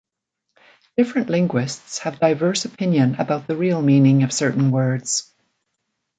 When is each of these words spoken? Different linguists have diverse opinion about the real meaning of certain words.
Different 0.97 1.29
linguists 1.29 1.99
have 1.99 2.17
diverse 2.19 2.65
opinion 2.65 3.17
about 3.19 3.45
the 3.45 3.55
real 3.55 3.83
meaning 3.83 4.23
of 4.23 4.33
certain 4.33 4.71
words. 4.71 5.31